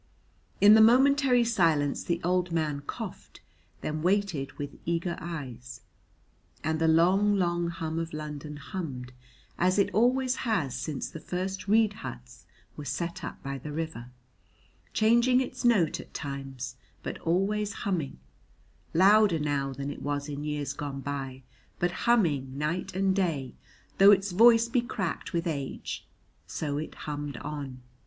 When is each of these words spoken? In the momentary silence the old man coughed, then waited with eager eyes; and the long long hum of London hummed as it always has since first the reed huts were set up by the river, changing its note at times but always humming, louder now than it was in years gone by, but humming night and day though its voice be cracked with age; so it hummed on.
In 0.59 0.73
the 0.73 0.81
momentary 0.81 1.43
silence 1.43 2.03
the 2.03 2.19
old 2.23 2.51
man 2.51 2.81
coughed, 2.87 3.39
then 3.81 4.01
waited 4.01 4.53
with 4.53 4.79
eager 4.83 5.15
eyes; 5.21 5.81
and 6.63 6.79
the 6.81 6.87
long 6.87 7.35
long 7.35 7.67
hum 7.67 7.99
of 7.99 8.11
London 8.11 8.57
hummed 8.57 9.11
as 9.59 9.77
it 9.77 9.93
always 9.93 10.37
has 10.37 10.73
since 10.75 11.11
first 11.15 11.67
the 11.67 11.71
reed 11.71 11.93
huts 12.01 12.47
were 12.75 12.83
set 12.83 13.23
up 13.23 13.43
by 13.43 13.59
the 13.59 13.71
river, 13.71 14.09
changing 14.91 15.39
its 15.39 15.63
note 15.63 15.99
at 15.99 16.15
times 16.15 16.77
but 17.03 17.19
always 17.19 17.71
humming, 17.85 18.17
louder 18.95 19.37
now 19.37 19.71
than 19.71 19.91
it 19.91 20.01
was 20.01 20.27
in 20.27 20.43
years 20.43 20.73
gone 20.73 21.01
by, 21.01 21.43
but 21.77 21.91
humming 22.09 22.57
night 22.57 22.95
and 22.95 23.15
day 23.15 23.53
though 23.99 24.09
its 24.11 24.31
voice 24.31 24.67
be 24.67 24.81
cracked 24.81 25.31
with 25.31 25.45
age; 25.45 26.07
so 26.47 26.79
it 26.79 26.95
hummed 27.05 27.37
on. 27.37 27.83